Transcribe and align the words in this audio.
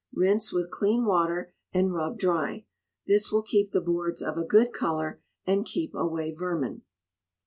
Rinse 0.15 0.51
with 0.51 0.71
clean 0.71 1.05
water, 1.05 1.53
and 1.75 1.93
rub 1.93 2.17
dry. 2.17 2.65
This 3.05 3.31
will 3.31 3.43
keep 3.43 3.69
the 3.71 3.81
boards 3.81 4.23
of 4.23 4.35
a 4.35 4.43
good 4.43 4.73
colour, 4.73 5.21
and 5.45 5.63
keep 5.63 5.93
away 5.93 6.33
vermin. 6.33 6.81